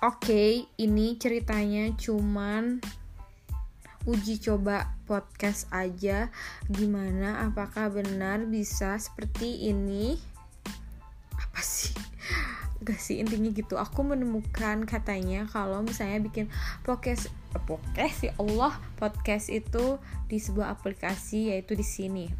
[0.00, 2.80] Oke, ini ceritanya cuman
[4.08, 6.32] uji coba podcast aja.
[6.72, 7.44] Gimana?
[7.44, 10.16] Apakah benar bisa seperti ini?
[11.36, 11.92] Apa sih?
[12.80, 13.76] Gak sih intinya gitu.
[13.76, 16.48] Aku menemukan katanya kalau misalnya bikin
[16.80, 17.28] podcast
[17.68, 20.00] podcast ya Allah podcast itu
[20.32, 22.32] di sebuah aplikasi yaitu di sini.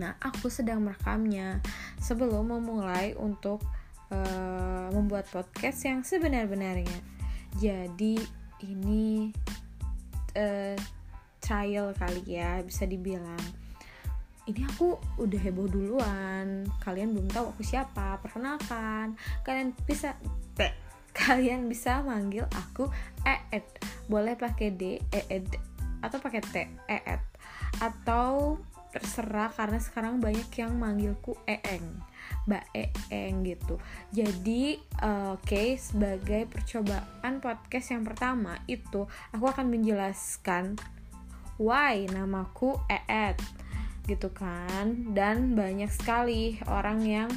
[0.00, 1.60] Nah, aku sedang merekamnya
[2.00, 3.60] sebelum memulai untuk
[4.14, 6.98] uh, membuat podcast yang sebenar-benarnya.
[7.58, 8.18] Jadi
[8.62, 9.34] ini
[10.38, 10.78] uh,
[11.42, 13.42] trial kali ya bisa dibilang.
[14.44, 16.68] Ini aku udah heboh duluan.
[16.84, 18.20] Kalian belum tahu aku siapa.
[18.20, 19.16] Perkenalkan.
[19.42, 20.14] Kalian bisa
[21.14, 22.90] kalian bisa manggil aku
[23.24, 23.64] Eed.
[24.10, 25.48] Boleh pakai D, Eed
[26.04, 26.54] atau pakai T,
[26.90, 27.22] Eed.
[27.80, 28.60] Atau
[28.94, 31.98] terserah karena sekarang banyak yang manggilku Eeng
[32.46, 32.64] Mbak
[33.10, 33.76] Eeng gitu.
[34.14, 40.78] Jadi uh, oke okay, sebagai percobaan podcast yang pertama itu aku akan menjelaskan
[41.58, 43.38] why namaku Eet
[44.06, 47.30] gitu kan dan banyak sekali orang yang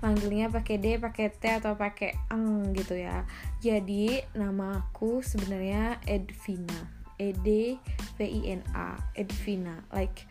[0.00, 3.28] manggilnya pakai D, pakai T atau pakai eng gitu ya.
[3.60, 7.00] Jadi namaku sebenarnya Edvina.
[7.20, 7.76] E D
[8.16, 9.84] V I N A, Edvina.
[9.92, 10.24] Like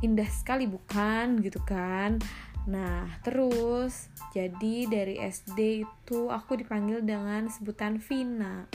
[0.00, 2.18] indah sekali bukan gitu kan
[2.68, 8.68] Nah, terus jadi dari SD itu aku dipanggil dengan sebutan Vina.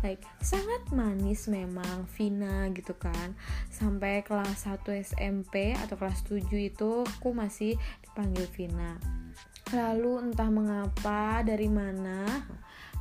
[0.00, 3.34] Like sangat manis memang Vina gitu kan.
[3.68, 7.74] Sampai kelas 1 SMP atau kelas 7 itu aku masih
[8.06, 8.96] dipanggil Vina.
[9.74, 12.24] Lalu entah mengapa dari mana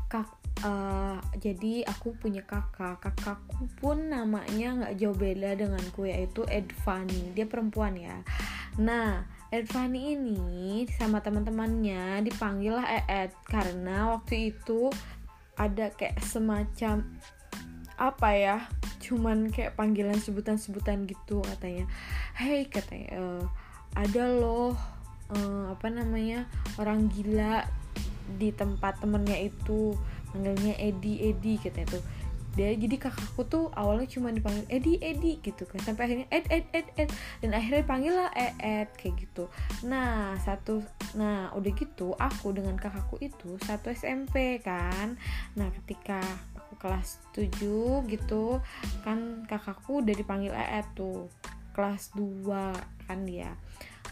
[0.10, 3.00] kak uh, jadi aku punya kakak.
[3.00, 7.32] Kakakku pun namanya nggak jauh beda denganku yaitu Edvani.
[7.36, 8.20] Dia perempuan ya.
[8.80, 14.94] Nah Edvani ini sama teman-temannya dipanggil lah Eed karena waktu itu
[15.58, 17.04] ada kayak semacam
[18.00, 18.58] apa ya
[19.04, 21.90] cuman kayak panggilan sebutan-sebutan gitu katanya.
[22.38, 23.24] Hey katanya e,
[23.98, 24.78] ada loh
[25.34, 26.46] uh, apa namanya
[26.78, 27.66] orang gila
[28.38, 29.98] di tempat temennya itu
[30.36, 32.04] manggilnya Edi Edi katanya tuh.
[32.58, 35.80] Dia jadi kakakku tuh awalnya cuma dipanggil Edi Edi gitu kan.
[35.86, 37.10] Sampai akhirnya Ed Ed Ed Ed.
[37.40, 39.48] Dan akhirnya dipanggil lah Ed, Ed kayak gitu.
[39.86, 40.84] Nah satu
[41.16, 45.16] nah udah gitu aku dengan kakakku itu satu SMP kan.
[45.56, 46.20] Nah ketika
[46.58, 47.54] aku kelas 7
[48.12, 48.60] gitu
[49.06, 51.32] kan kakakku udah dipanggil Ed tuh.
[51.72, 52.50] Kelas 2
[53.08, 53.56] kan dia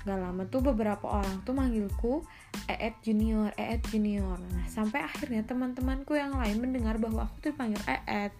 [0.07, 2.23] gak lama tuh beberapa orang tuh manggilku
[2.71, 4.39] Eet Junior, Eet Junior.
[4.39, 8.31] Nah, sampai akhirnya teman-temanku yang lain mendengar bahwa aku tuh dipanggil Eet.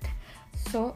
[0.71, 0.95] So,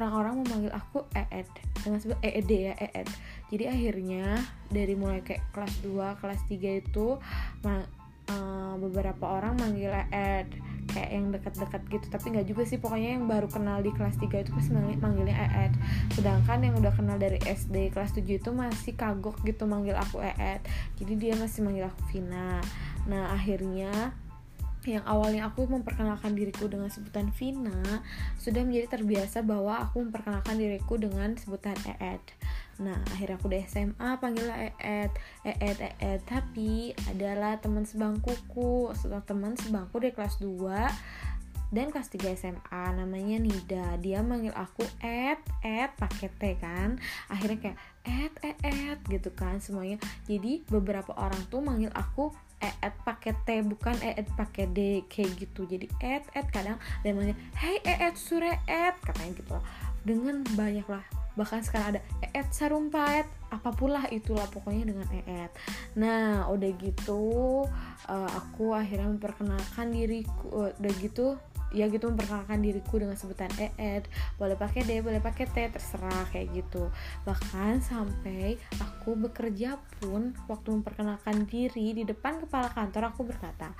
[0.00, 1.48] orang-orang memanggil aku Eet
[1.84, 3.08] dengan sebut EED ya, Eet.
[3.52, 4.40] Jadi akhirnya
[4.72, 7.20] dari mulai kayak kelas 2, kelas 3 itu
[7.64, 10.48] uh, beberapa orang manggil Eet
[10.96, 12.06] kayak yang dekat-dekat gitu.
[12.08, 15.36] Tapi nggak juga sih pokoknya yang baru kenal di kelas 3 itu pasti manggil, manggilnya
[15.36, 15.72] Eet.
[16.16, 20.64] Sedangkan yang udah kenal dari SD kelas 7 itu masih kagok gitu manggil aku Eet.
[20.96, 22.64] Jadi dia masih manggil aku Vina.
[23.04, 24.16] Nah akhirnya
[24.86, 27.82] yang awalnya aku memperkenalkan diriku dengan sebutan Vina
[28.38, 32.22] sudah menjadi terbiasa bahwa aku memperkenalkan diriku dengan sebutan Eet.
[32.78, 36.20] Nah akhirnya aku udah SMA panggilnya Eet Eet Eet.
[36.24, 38.94] Tapi adalah teman sebangkuku
[39.26, 41.26] teman sebangku dari kelas 2
[41.74, 43.98] dan kelas 3 SMA namanya Nida.
[43.98, 47.00] Dia manggil aku Ed Ed pakai T kan.
[47.26, 49.98] Akhirnya kayak Ed Ed Ed gitu kan semuanya.
[50.30, 52.30] Jadi beberapa orang tuh manggil aku
[52.62, 55.68] Ed pakai T bukan Ed pakai D kayak gitu.
[55.68, 59.56] Jadi Ed Ed kadang dia manggil Hey Ed Sure Ed katanya gitu
[60.06, 61.04] dengan banyak lah.
[61.36, 65.52] Bahkan sekarang ada eet sarumpait apa pun lah itulah pokoknya dengan eet
[65.94, 67.24] nah udah gitu
[68.10, 71.38] uh, aku akhirnya memperkenalkan diriku uh, udah gitu
[71.74, 74.06] ya gitu memperkenalkan diriku dengan sebutan EED
[74.38, 76.90] boleh pakai D boleh pakai T terserah kayak gitu.
[77.26, 83.74] Bahkan sampai aku bekerja pun waktu memperkenalkan diri di depan kepala kantor aku berkata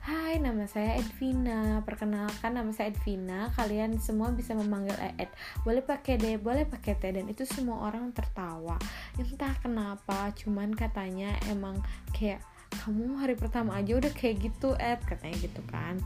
[0.00, 1.84] Hai nama saya Edvina.
[1.84, 3.52] Perkenalkan nama saya Edvina.
[3.52, 5.30] Kalian semua bisa memanggil EED
[5.64, 8.80] boleh pakai D boleh pakai T dan itu semua orang tertawa.
[9.20, 11.80] Entah kenapa cuman katanya emang
[12.16, 12.40] kayak
[12.70, 15.98] kamu hari pertama aja udah kayak gitu Ed katanya gitu kan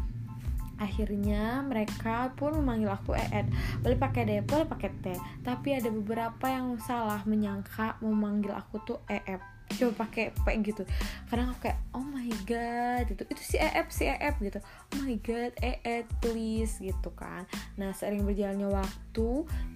[0.79, 3.47] akhirnya mereka pun memanggil aku Eed
[3.81, 5.07] boleh pakai D boleh pakai T.
[5.43, 10.83] Tapi ada beberapa yang salah menyangka memanggil aku tuh EF coba pakai P gitu.
[11.27, 14.61] Kadang aku kayak oh my god itu itu si EF si EF gitu.
[14.95, 17.49] Oh my god Eed please gitu kan.
[17.81, 19.29] Nah sering berjalannya waktu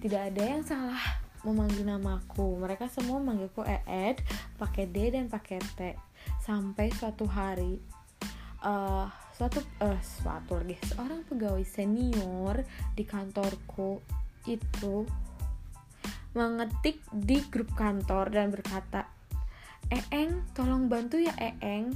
[0.05, 1.01] tidak ada yang salah
[1.39, 4.19] memanggil namaku mereka semua memanggilku Eed
[4.59, 5.79] pakai D dan pakai T.
[6.43, 7.79] Sampai suatu hari
[8.63, 9.07] uh,
[9.39, 12.59] suatu eh suatu lagi seorang pegawai senior
[12.91, 14.03] di kantorku
[14.43, 15.07] itu
[16.35, 19.07] mengetik di grup kantor dan berkata
[19.89, 21.95] Eeng tolong bantu ya Eeng.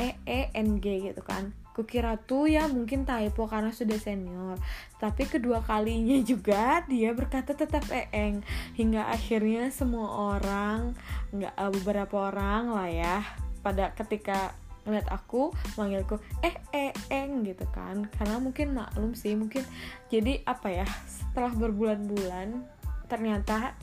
[0.00, 1.52] E E N G gitu kan.
[1.72, 4.60] Kukira tuh ya mungkin typo karena sudah senior.
[5.00, 8.44] Tapi kedua kalinya juga dia berkata tetap eeng.
[8.76, 10.92] Hingga akhirnya semua orang
[11.32, 13.16] nggak eh, beberapa orang lah ya
[13.62, 14.52] pada ketika
[14.82, 18.06] ngeliat aku manggilku eh eh eng gitu kan.
[18.18, 19.62] Karena mungkin maklum sih mungkin
[20.10, 22.66] jadi apa ya setelah berbulan-bulan
[23.06, 23.76] ternyata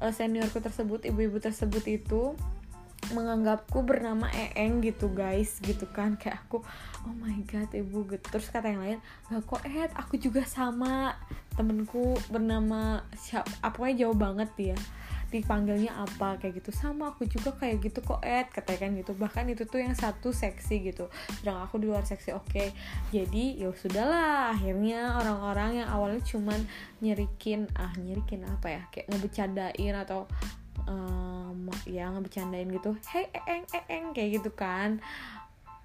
[0.00, 2.36] uh, seniorku tersebut ibu-ibu tersebut itu
[3.06, 6.18] menganggapku bernama Eeng gitu guys gitu kan.
[6.18, 6.62] Kayak aku
[7.06, 8.24] oh my god ibu gitu.
[8.26, 8.98] Terus kata yang lain
[9.30, 9.90] gak kok Ed?
[9.94, 11.14] Aku juga sama
[11.54, 14.78] temenku bernama siapa apa jauh banget dia
[15.30, 16.70] dipanggilnya apa kayak gitu.
[16.70, 19.12] Sama aku juga kayak gitu kok Ed katanya kan gitu.
[19.14, 21.10] Bahkan itu tuh yang satu seksi gitu.
[21.40, 22.46] Sedang aku di luar seksi oke.
[22.48, 22.68] Okay.
[23.10, 26.60] jadi ya sudahlah akhirnya orang-orang yang awalnya cuman
[27.02, 28.82] nyerikin ah nyerikin apa ya?
[28.94, 30.30] Kayak ngebecandain atau
[30.86, 32.94] um, ya ngebecandain gitu.
[33.06, 35.02] Hey eeng eeng kayak gitu kan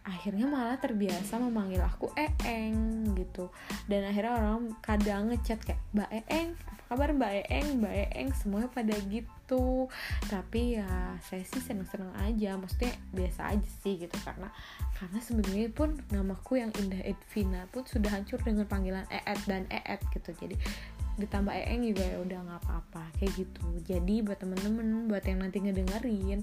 [0.02, 3.54] akhirnya malah terbiasa memanggil aku eeng gitu.
[3.86, 7.68] Dan akhirnya orang kadang ngechat kayak mbak eeng apa kabar mbak eeng?
[7.80, 9.88] Mbak eeng semuanya pada gitu.
[10.26, 14.18] Tapi ya saya sih seneng-seneng aja maksudnya biasa aja sih gitu.
[14.26, 14.50] Karena
[14.98, 20.02] karena sebenarnya pun namaku yang Indah Edvina pun sudah hancur dengan panggilan eet dan eet
[20.18, 20.34] gitu.
[20.34, 20.58] Jadi
[21.22, 23.66] ditambah eeng juga ya udah nggak apa-apa kayak gitu.
[23.86, 26.42] Jadi buat temen-temen buat yang nanti ngedengerin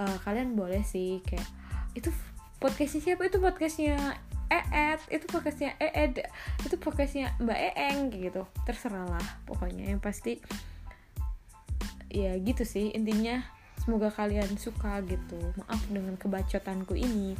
[0.00, 1.46] uh, kalian boleh sih kayak
[1.94, 2.10] itu
[2.60, 3.26] podcastnya siapa?
[3.26, 3.96] Itu podcastnya
[4.50, 6.26] Eet itu podcastnya Eed
[6.66, 8.44] itu podcastnya Mbak Eeng gitu.
[8.68, 9.88] Terserah lah pokoknya.
[9.88, 10.32] Yang pasti
[12.12, 12.92] ya gitu sih.
[12.92, 13.40] Intinya
[13.80, 15.40] semoga kalian suka gitu.
[15.64, 17.32] Maaf dengan kebacotanku ini.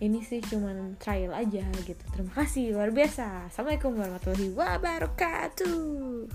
[0.00, 2.04] Ini sih cuman trial aja gitu.
[2.14, 3.50] Terima kasih luar biasa.
[3.50, 6.30] Assalamualaikum warahmatullahi wabarakatuh